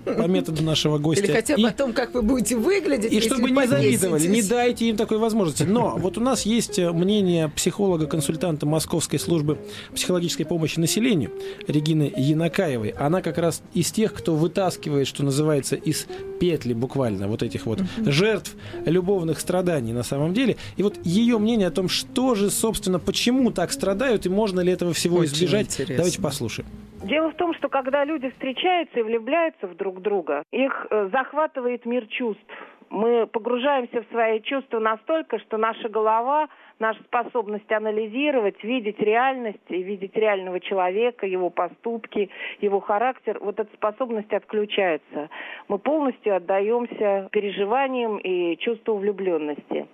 [0.05, 1.23] по методу нашего гостя.
[1.25, 4.41] Или хотя бы И- о том, как вы будете выглядеть, и чтобы не завидовали, не
[4.41, 5.63] дайте им такой возможности.
[5.63, 9.57] Но вот у нас есть э, мнение психолога-консультанта Московской службы
[9.95, 11.31] психологической помощи населению
[11.67, 12.89] Регины Янакаевой.
[12.89, 16.07] Она как раз из тех, кто вытаскивает, что называется, из
[16.41, 18.53] петли буквально вот этих вот жертв
[18.85, 20.57] любовных страданий на самом деле.
[20.75, 24.71] И вот ее мнение о том, что же, собственно, почему так страдают и можно ли
[24.71, 25.97] этого всего Очень избежать, интересно.
[25.97, 26.69] давайте послушаем.
[27.03, 31.85] Дело в том, что когда люди встречаются и влюбляются в друг друга, их э, захватывает
[31.85, 32.43] мир чувств.
[32.89, 36.47] Мы погружаемся в свои чувства настолько, что наша голова,
[36.79, 42.29] наша способность анализировать, видеть реальность и видеть реального человека, его поступки,
[42.61, 45.29] его характер, вот эта способность отключается.
[45.67, 49.87] Мы полностью отдаемся переживаниям и чувству влюбленности.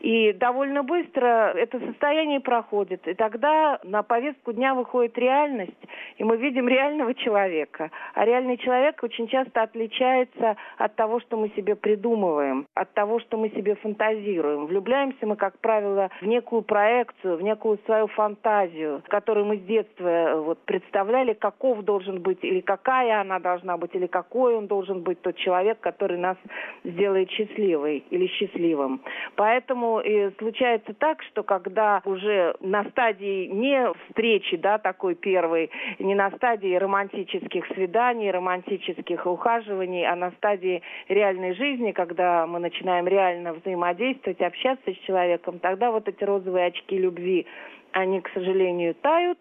[0.00, 3.06] И довольно быстро это состояние проходит.
[3.06, 5.72] И тогда на повестку дня выходит реальность,
[6.18, 7.90] и мы видим реального человека.
[8.14, 13.36] А реальный человек очень часто отличается от того, что мы себе придумываем, от того, что
[13.36, 14.66] мы себе фантазируем.
[14.66, 20.08] Влюбляемся мы, как правило, в некую проекцию, в некую свою фантазию, которую мы с детства
[20.08, 25.02] э, вот, представляли, каков должен быть, или какая она должна быть, или какой он должен
[25.02, 26.36] быть тот человек, который нас
[26.84, 29.00] сделает счастливой или счастливым.
[29.36, 29.61] Поэтому
[30.00, 36.30] и случается так, что когда уже на стадии не встречи, да, такой первой, не на
[36.32, 44.40] стадии романтических свиданий, романтических ухаживаний, а на стадии реальной жизни, когда мы начинаем реально взаимодействовать,
[44.40, 47.46] общаться с человеком, тогда вот эти розовые очки любви,
[47.92, 49.38] они, к сожалению, тают,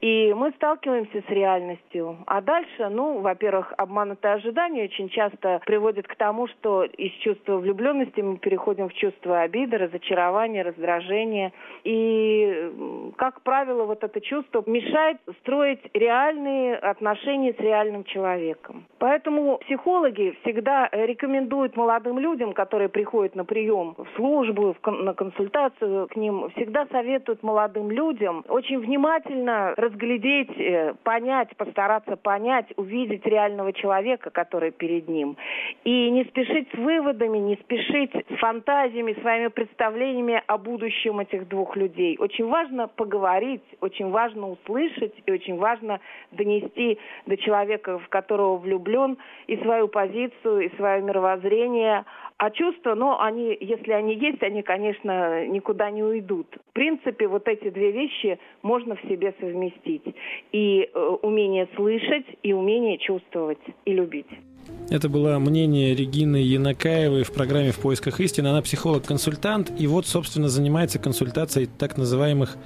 [0.00, 2.18] и мы сталкиваемся с реальностью.
[2.26, 8.20] А дальше, ну, во-первых, обманутые ожидания очень часто приводят к тому, что из чувства влюбленности
[8.20, 11.52] мы переходим в чувство обиды, разочарования, раздражения.
[11.84, 18.84] И, как правило, вот это чувство мешает строить реальные отношения с реальным человеком.
[18.98, 25.14] Поэтому психологи всегда рекомендуют молодым людям, которые приходят на прием в службу, в кон- на
[25.14, 33.26] консультацию к ним, всегда советуют молодым людям очень внимательно разглядеть, э, понять, постараться понять, увидеть
[33.26, 35.36] реального человека, который перед ним.
[35.84, 41.76] И не спешить с выводами, не спешить с фантазиями, своими представлениями о будущем этих двух
[41.76, 42.16] людей.
[42.18, 46.00] Очень важно поговорить, очень важно услышать и очень важно
[46.32, 52.04] донести до человека, в которого влюблен, и свою позицию, и свое мировоззрение.
[52.42, 56.46] А чувства, ну, они, если они есть, они, конечно, никуда не уйдут.
[56.70, 60.14] В принципе, вот эти две вещи можно в себе совместить.
[60.50, 64.30] И э, умение слышать, и умение чувствовать, и любить.
[64.88, 68.48] Это было мнение Регины Янакаевой в программе «В поисках истины».
[68.48, 72.56] Она психолог-консультант, и вот, собственно, занимается консультацией так называемых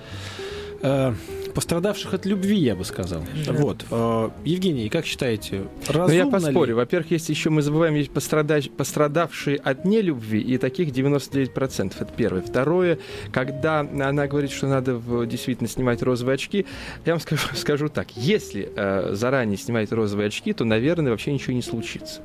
[0.85, 1.11] э,
[1.55, 3.23] пострадавших от любви, я бы сказал.
[3.49, 3.85] Вот.
[3.91, 6.77] Э, Евгений, как считаете, разумно Но Ну, я ли- поспорю.
[6.77, 11.97] Во-первых, есть еще, мы забываем, есть пострадач- пострадавшие от нелюбви, и таких 99%.
[12.01, 12.43] Это первое.
[12.43, 12.99] Второе,
[13.33, 16.67] когда она говорит, что надо действительно снимать розовые очки,
[17.07, 18.09] я вам скажу, скажу так.
[18.17, 22.21] Если э, заранее снимать розовые очки, то, наверное, вообще ничего не случится.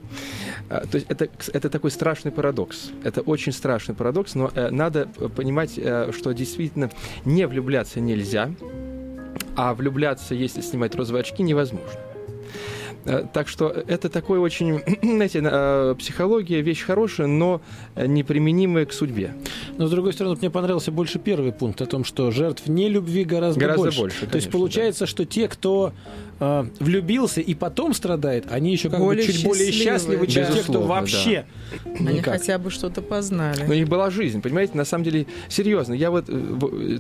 [0.70, 2.90] А, То есть это, это такой страшный парадокс.
[3.04, 6.90] Это очень страшный парадокс, но э, надо э, понимать, э, что действительно
[7.26, 8.50] не влюбляться нельзя,
[9.56, 12.00] а влюбляться, если снимать розовые очки, невозможно.
[13.06, 17.62] Э, Так что это такой очень, знаете, э, психология вещь хорошая, но
[17.96, 19.34] неприменимая к судьбе.
[19.78, 23.24] Но, с другой стороны, мне понравился больше первый пункт о том, что жертв не любви
[23.24, 24.00] гораздо, Гораздо больше.
[24.00, 25.94] больше, То есть конечно, получается, что те, кто
[26.40, 30.46] э, влюбился и потом страдает, они еще как Более бы чуть более счастливые, счастливы, чем
[30.46, 31.46] те, кто Безусловно, вообще
[31.98, 32.34] Они никак.
[32.40, 33.64] хотя бы что-то познали.
[33.66, 35.94] Но у них была жизнь, понимаете, на самом деле, серьезно.
[35.94, 36.30] Я вот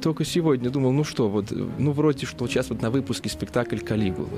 [0.01, 4.29] только сегодня думал, ну что, вот, ну вроде что сейчас вот на выпуске спектакль «Калигула»,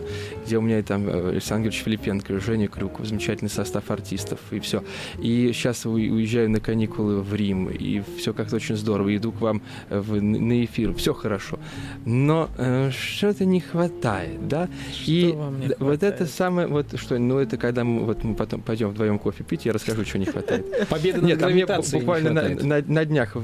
[0.45, 1.07] где у меня и там
[1.51, 4.83] Александр Георгиевич Филипенко, Женя Крюков, замечательный состав артистов, и все.
[5.19, 9.61] И сейчас уезжаю на каникулы в Рим, и все как-то очень здорово, иду к вам
[9.89, 11.59] э, в- на эфир, все хорошо.
[12.05, 14.69] Но э, что-то не хватает, да?
[15.05, 16.31] и вам не д- вот это хватает?
[16.31, 19.73] самое, вот что, ну это когда мы, вот мы потом пойдем вдвоем кофе пить, я
[19.73, 20.87] расскажу, что не хватает.
[20.89, 22.63] Победа над Нет, мне буквально на, хватает.
[22.63, 23.35] на- на днях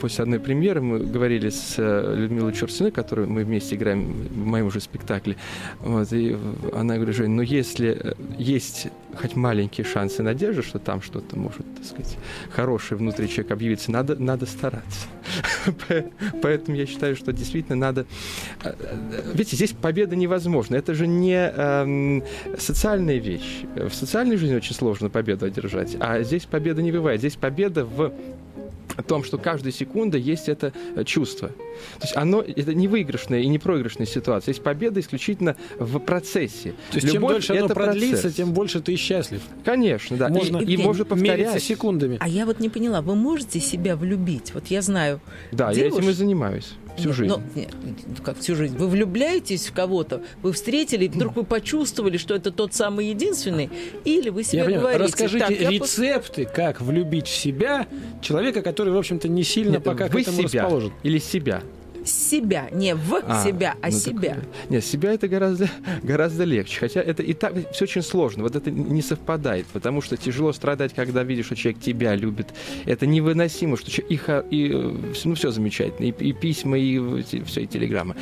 [0.00, 4.66] после одной премьеры мы говорили с э, Людмилой Чурсиной, которую мы вместе играем в моем
[4.66, 5.36] уже спектакле.
[5.80, 6.36] Вот, и
[6.74, 11.66] она говорит, Жень, ну если э, есть хоть маленькие шансы надежды, что там что-то может,
[11.74, 12.16] так сказать,
[12.50, 15.06] хорошее внутри человека объявиться, надо, надо стараться.
[16.42, 18.06] Поэтому я считаю, что действительно надо...
[18.62, 20.76] Э, э, видите, здесь победа невозможна.
[20.76, 22.22] Это же не эм,
[22.58, 23.64] социальная вещь.
[23.74, 27.20] В социальной жизни очень сложно победу одержать, а здесь победа не бывает.
[27.20, 28.12] Здесь победа в
[28.98, 31.48] о том, что каждая секунда есть это э, чувство.
[31.48, 34.50] То есть оно, это не выигрышная и не проигрышная ситуация.
[34.50, 36.74] Есть победа исключительно в процессе.
[36.90, 38.34] То есть Любовь чем дольше оно продлится, процесс.
[38.34, 39.40] тем больше ты счастлив.
[39.64, 40.28] Конечно, да.
[40.28, 41.62] Можно, и, и можно повторять.
[41.62, 42.16] секундами.
[42.20, 44.52] А я вот не поняла, вы можете себя влюбить?
[44.52, 45.20] Вот я знаю.
[45.52, 45.92] Да, девушек...
[45.92, 47.30] я этим и занимаюсь всю жизнь.
[47.30, 47.70] Но, нет,
[48.24, 48.76] как всю жизнь.
[48.76, 53.70] Вы влюбляетесь в кого-то, вы встретили, и вдруг вы почувствовали, что это тот самый единственный,
[54.04, 55.04] или вы себе я говорите...
[55.04, 56.48] Расскажите так, рецепты, я...
[56.48, 57.86] как влюбить в себя
[58.20, 60.92] человека, который, в общем-то, не сильно нет, пока к этому себя расположен.
[61.02, 61.62] Или себя
[62.10, 64.34] себя, не в а, себя, а ну, себя.
[64.34, 65.68] Так, нет, себя это гораздо,
[66.02, 66.80] гораздо легче.
[66.80, 68.42] Хотя это и так все очень сложно.
[68.42, 72.48] Вот это не совпадает, потому что тяжело страдать, когда видишь, что человек тебя любит.
[72.86, 74.68] Это невыносимо, что их и,
[75.24, 76.06] ну, все замечательно.
[76.06, 78.16] И, и письма, и все, и телеграммы.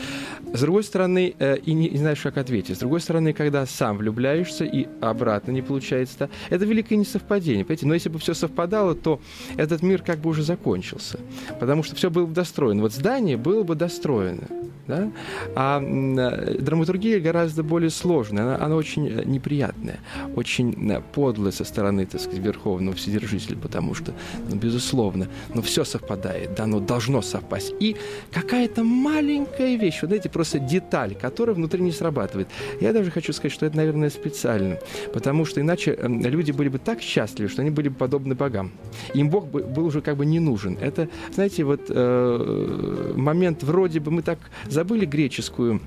[0.53, 2.77] С другой стороны, э, и не, не знаешь, как ответить.
[2.77, 7.65] С другой стороны, когда сам влюбляешься и обратно не получается, это великое несовпадение.
[7.65, 7.87] Понимаете?
[7.87, 9.21] Но если бы все совпадало, то
[9.57, 11.19] этот мир как бы уже закончился.
[11.61, 12.83] Потому что все было бы достроено.
[12.83, 14.49] Вот здание было бы достроено.
[14.87, 15.11] Да?
[15.55, 19.99] А драматургия гораздо более сложная, она, она очень э, неприятная,
[20.37, 24.13] очень э, подлая со стороны, так сказать, Верховного Вседержителя, потому что,
[24.49, 27.75] ну, безусловно, ну, все совпадает, да, оно должно совпасть.
[27.81, 27.97] И
[28.31, 32.49] какая-то маленькая вещь, вот знаете, просто деталь, которая внутри не срабатывает.
[32.81, 34.79] Я даже хочу сказать, что это, наверное, специально,
[35.13, 38.71] потому что иначе люди были бы так счастливы, что они были бы подобны богам.
[39.15, 40.79] Им Бог был уже как бы не нужен.
[40.81, 44.39] Это, знаете, вот э, момент вроде бы мы так
[44.77, 45.81] забыли греческую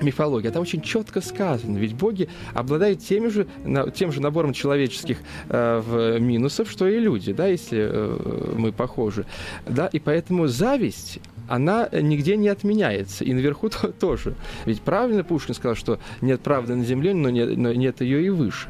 [0.00, 0.50] мифологию.
[0.50, 1.78] Это очень четко сказано.
[1.78, 3.46] Ведь боги обладают теми же,
[3.94, 9.26] тем же набором человеческих э, минусов, что и люди, да, если э, мы похожи.
[9.64, 13.22] Да, и поэтому зависть она нигде не отменяется.
[13.22, 14.34] И наверху то, тоже.
[14.64, 18.28] Ведь правильно Пушкин сказал, что нет правды на земле, но нет, но нет ее и
[18.28, 18.66] выше.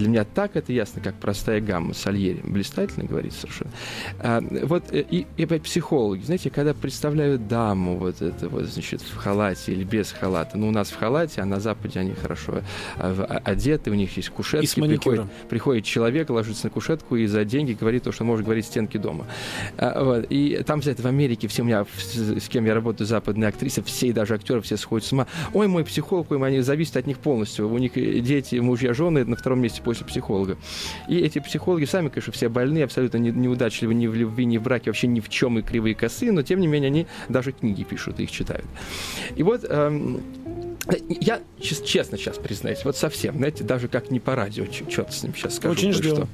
[0.00, 2.40] Для меня так это ясно, как простая гамма Сальери.
[2.42, 3.70] Блистательно говорит совершенно.
[4.18, 9.16] А, вот э, и, и психологи, знаете, когда представляют даму вот это вот, значит, в
[9.16, 12.62] халате или без халата, ну, у нас в халате, а на Западе они хорошо
[12.96, 14.64] а, одеты, у них есть кушетки.
[14.64, 18.46] И с приходит, приходит человек, ложится на кушетку и за деньги говорит то, что может
[18.46, 19.26] говорить стенки дома.
[19.76, 20.26] А, вот.
[20.30, 24.06] И там, знаете, в Америке все у меня, с кем я работаю, западные актрисы, все
[24.06, 25.26] и даже актеры, все сходят с ума.
[25.52, 27.68] Ой, мой психолог, ой, они зависят от них полностью.
[27.70, 30.56] У них дети, мужья, жены на втором месте после психолога.
[31.08, 34.90] И эти психологи сами, конечно, все больные, абсолютно неудачливы ни в любви, ни в браке,
[34.90, 38.20] вообще ни в чем и кривые косы, но тем не менее они даже книги пишут
[38.20, 38.66] и их читают.
[39.34, 40.20] И вот эм,
[41.08, 45.34] я честно сейчас признаюсь, вот совсем, знаете, даже как не по радио, что-то с ним
[45.34, 45.72] сейчас скажу.
[45.72, 46.16] Очень ждем.
[46.16, 46.28] Что.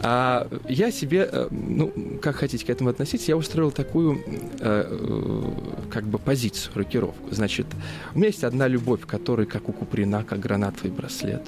[0.00, 4.22] А, я себе, э, ну, как хотите к этому относиться, я устроил такую,
[4.60, 5.44] э,
[5.90, 7.34] как бы, позицию, рокировку.
[7.34, 7.66] Значит,
[8.14, 11.42] у меня есть одна любовь, которая как у Куприна, как гранатовый браслет.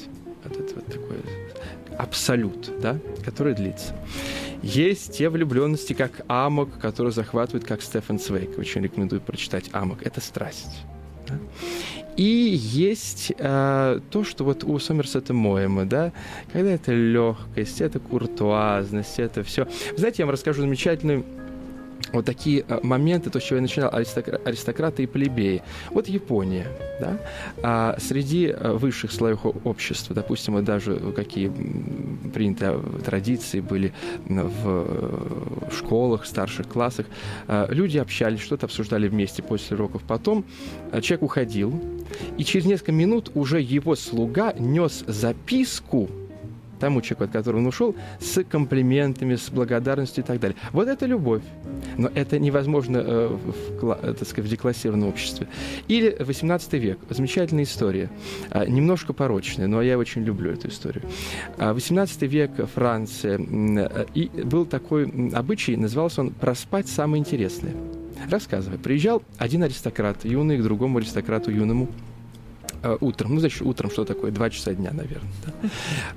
[0.92, 1.18] Такое
[1.98, 3.94] абсолют, да, который длится.
[4.62, 8.58] Есть те влюбленности, как Амок, которые захватывают, как Стефан Цвейк.
[8.58, 10.02] Очень рекомендую прочитать Амок.
[10.06, 10.82] Это страсть.
[11.26, 11.38] Да?
[12.16, 16.12] И есть э, то, что вот у Сомерсета Моэма, да,
[16.52, 19.66] когда это легкость, это куртуазность, это все.
[19.96, 21.24] Знаете, я вам расскажу замечательную
[22.12, 25.62] вот такие э, моменты, то, с чего я начинал, аристократы и плебеи.
[25.90, 26.66] Вот Япония,
[27.00, 27.18] да,
[27.62, 31.50] а среди э, высших слоев общества, допустим, вот даже какие
[32.32, 33.92] принятые традиции были
[34.26, 37.06] в э, школах, старших классах,
[37.48, 40.02] люди общались, что-то обсуждали вместе после уроков.
[40.06, 40.44] Потом
[41.00, 41.80] человек уходил,
[42.38, 46.08] и через несколько минут уже его слуга нес записку
[46.82, 50.56] тому человеку, от которого он ушел, с комплиментами, с благодарностью и так далее.
[50.72, 51.42] Вот это любовь.
[51.96, 53.28] Но это невозможно э,
[53.80, 55.46] в, э, так сказать, в деклассированном обществе.
[55.86, 56.98] Или 18 век.
[57.08, 58.10] Замечательная история.
[58.50, 61.04] А, немножко порочная, но я очень люблю эту историю.
[61.58, 63.38] 18 а, век, Франция.
[63.38, 67.74] Э, и был такой обычай, назывался он «проспать самое интересное».
[68.28, 68.78] Рассказывай.
[68.78, 71.88] Приезжал один аристократ, юный, к другому аристократу юному,
[72.82, 74.30] Э, утром, ну, значит, утром что такое?
[74.32, 75.30] Два часа дня, наверное.
[75.46, 75.68] Да?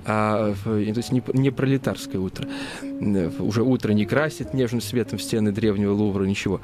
[0.05, 2.47] А, то есть не, не пролетарское утро.
[2.81, 6.61] Э, уже утро не красит нежным светом стены древнего Лувра, ничего.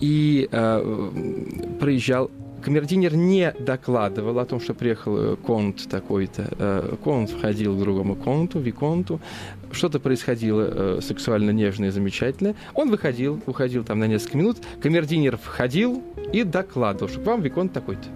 [0.00, 1.12] И а,
[1.80, 6.98] проезжал Камердинер не докладывал о том, что приехал конт такой-то.
[7.04, 9.20] Конт входил к другому конту, виконту.
[9.70, 12.56] Что-то происходило сексуально нежное и замечательное.
[12.74, 14.56] Он выходил, уходил там на несколько минут.
[14.82, 18.08] Камердинер входил и докладывал, что к вам виконт такой-то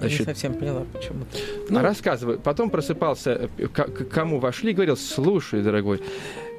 [0.00, 1.38] Не Значит, совсем поняла, почему-то.
[1.70, 2.38] Ну, А рассказывай.
[2.38, 6.02] Потом просыпался, э, к, кому вошли, говорил, слушай, дорогой,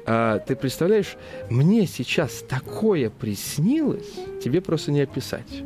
[0.06, 1.16] а, ты представляешь,
[1.50, 4.10] мне сейчас такое приснилось,
[4.42, 5.62] тебе просто не описать.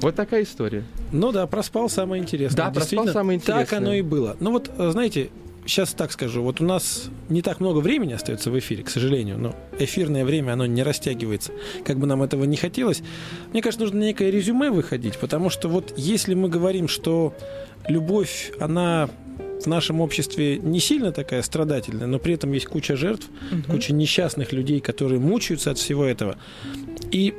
[0.00, 0.84] Вот такая история.
[1.12, 2.56] Ну да, проспал самое интересное.
[2.56, 3.78] Да, проспал самое Так интересное.
[3.78, 4.36] оно и было.
[4.40, 5.30] Ну вот, э, знаете,
[5.66, 9.38] сейчас так скажу, вот у нас не так много времени остается в эфире, к сожалению,
[9.38, 11.52] но эфирное время, оно не растягивается,
[11.84, 13.02] как бы нам этого не хотелось.
[13.52, 17.34] Мне кажется, нужно некое резюме выходить, потому что вот если мы говорим, что
[17.88, 19.08] любовь, она
[19.62, 23.26] в нашем обществе не сильно такая страдательная, но при этом есть куча жертв,
[23.68, 26.36] куча несчастных людей, которые мучаются от всего этого.
[27.10, 27.34] И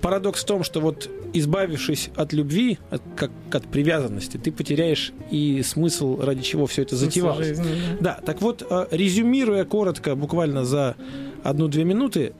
[0.00, 5.62] парадокс в том, что вот избавившись от любви, от, как от привязанности, ты потеряешь и
[5.62, 7.46] смысл, ради чего все это затевалось.
[7.48, 7.64] жизни,
[8.00, 8.16] да.
[8.16, 10.96] Да, так вот, э, резюмируя коротко, буквально за
[11.42, 12.32] одну-две минуты,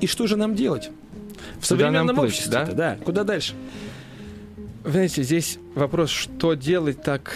[0.00, 0.90] и что же нам делать?
[1.58, 2.66] В Куда современном плыть, обществе, да?
[2.66, 2.98] да?
[3.04, 3.54] Куда дальше?
[4.84, 7.32] Вы знаете, здесь вопрос, что делать так,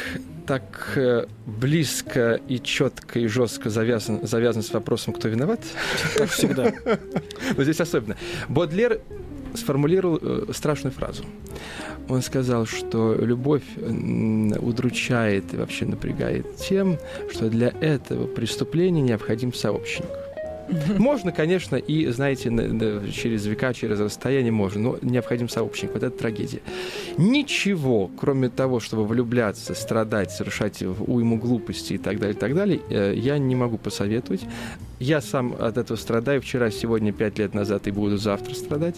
[0.47, 5.61] так э, близко и четко и жестко завязан, завязан с вопросом, кто виноват.
[6.17, 6.73] Как всегда.
[7.57, 8.17] Но здесь особенно.
[8.49, 9.03] Бодлер
[9.55, 11.25] сформулировал э, страшную фразу.
[12.09, 16.99] Он сказал, что любовь удручает и вообще напрягает тем,
[17.31, 20.24] что для этого преступления необходим сообщник.
[20.99, 25.93] Можно, конечно, и, знаете, на- на- через века, через расстояние можно, но необходим сообщник.
[25.95, 26.61] Вот это трагедия.
[27.19, 32.81] Ничего, кроме того, чтобы влюбляться, страдать, совершать уйму глупости и так далее, и так далее,
[32.91, 34.43] э, я не могу посоветовать.
[35.01, 36.41] Я сам от этого страдаю.
[36.41, 38.97] Вчера, сегодня, пять лет назад и буду завтра страдать.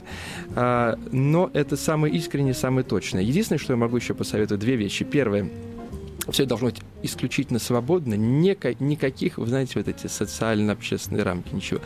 [0.54, 3.22] А, Но это самое искреннее, самое точное.
[3.22, 5.04] Единственное, что я могу еще посоветовать, две вещи.
[5.04, 5.48] Первое.
[6.28, 11.80] Все должно быть исключительно свободно, нека- никаких, вы знаете, вот эти социально-общественные рамки, ничего.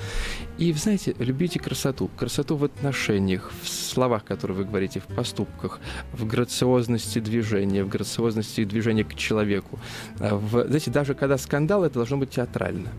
[0.59, 2.11] И, вы знаете, любите красоту.
[2.17, 5.81] Красоту в отношениях, в словах, которые вы говорите, в поступках,
[6.13, 9.79] в грациозности движения, в грациозности движения к человеку.
[10.19, 12.91] А В, знаете, даже когда скандал, это должно быть театрально.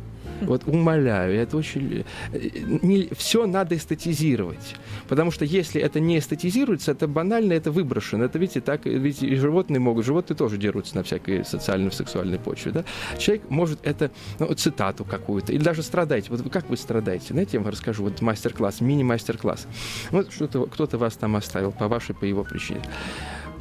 [0.41, 2.03] Вот умоляю, это очень...
[2.31, 4.75] Не, все надо эстетизировать.
[5.07, 8.25] Потому что если это не эстетизируется, это банально, это выброшено.
[8.25, 12.71] Это, видите, так, ведь и животные могут, животные тоже дерутся на всякой социально-сексуальной почве.
[12.71, 12.85] Да?
[13.17, 16.29] Человек может это, ну, цитату какую-то, или даже страдаете.
[16.29, 17.27] Вот как вы страдаете?
[17.29, 19.67] Знаете, я вам расскажу, вот мастер-класс, мини-мастер-класс.
[20.11, 22.81] Вот что-то, кто-то вас там оставил по вашей, по его причине.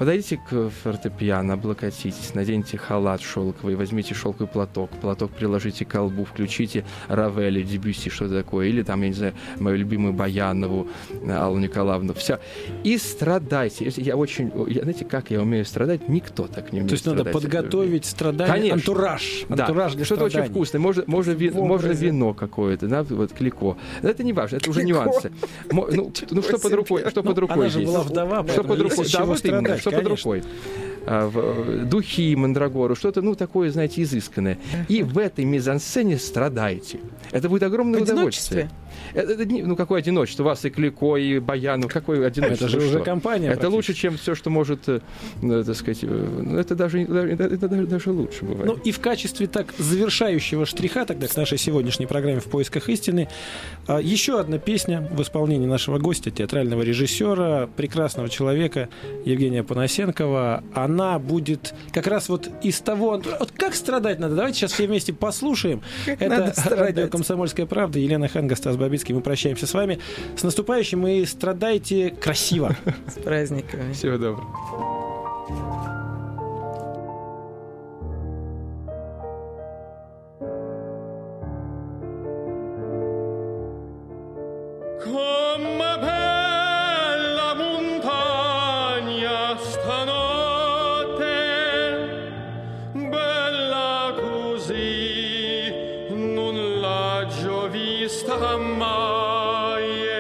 [0.00, 6.86] Подойдите к фортепиано, облокотитесь, наденьте халат шелковый, возьмите шелковый платок, платок приложите к колбу, включите
[7.08, 10.88] Равеля, Дебюсси, что такое, или там, я не знаю, мою любимую Баянову,
[11.22, 12.38] э, Аллу Николаевну, все.
[12.82, 13.92] И страдайте.
[13.98, 16.08] Я очень, я, знаете, как я умею страдать?
[16.08, 17.42] Никто так не умеет То есть надо страдать.
[17.42, 18.76] подготовить страдания, Конечно.
[18.76, 19.44] антураж.
[19.50, 20.80] Да, Антураж для что-то очень вкусное.
[20.80, 22.06] Можно, можно, ви- образе.
[22.06, 23.76] вино какое-то, да, вот клико.
[24.00, 24.98] Но это не важно, это уже Клико.
[25.04, 25.30] нюансы.
[25.70, 25.86] Ну,
[26.30, 27.92] ну, что под рукой, что под Ну, рукой она же есть?
[27.92, 29.06] была вдова, Что под рукой?
[29.12, 30.32] Да, вот именно, страдать, что под конечно.
[30.32, 30.42] рукой.
[31.06, 34.58] А, э, Духи, мандрагору, что-то, ну, такое, знаете, изысканное.
[34.88, 37.00] И в этой мизансцене страдаете.
[37.30, 38.70] Это будет огромное В удовольствие.
[39.14, 40.42] Это, это не- ну, какое одиночество?
[40.42, 41.88] У вас и Клико, и Баяну.
[41.88, 42.66] Какое одиночество?
[42.66, 43.50] Это же уже компания.
[43.50, 45.00] Это лучше, чем все, что может, э,
[45.42, 48.66] ну, так сказать, э, ну, это даже, это, даже, даже лучше бывает.
[48.66, 53.28] Ну и в качестве так завершающего штриха тогда к нашей сегодняшней программе «В поисках истины»
[53.86, 58.88] а, еще одна песня в исполнении нашего гостя, театрального режиссера, прекрасного человека
[59.24, 60.64] Евгения Панасенкова.
[60.74, 63.20] Она будет как раз вот из того...
[63.38, 64.36] Вот как страдать надо?
[64.36, 65.82] Давайте сейчас все вместе послушаем.
[66.06, 67.98] Как Это радио «Комсомольская правда».
[67.98, 69.14] Елена Ханга, Стас Бабицкий.
[69.14, 70.00] Мы прощаемся с вами.
[70.36, 72.76] С наступающим и страдайте красиво.
[73.06, 73.92] С праздниками.
[73.92, 75.99] Всего доброго.
[98.90, 100.19] Yeah.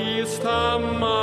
[0.00, 1.19] Christa Maria.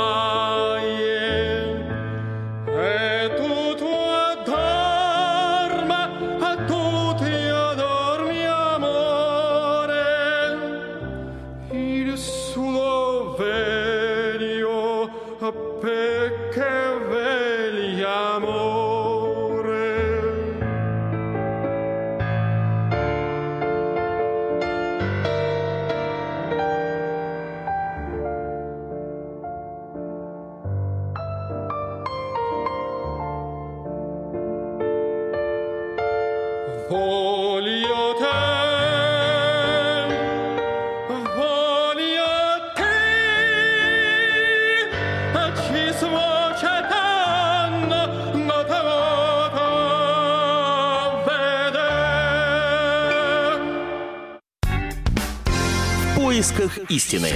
[56.88, 57.30] Истины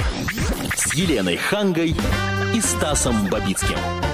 [0.77, 1.95] с Еленой Хангой
[2.55, 4.12] и Стасом Бабицким.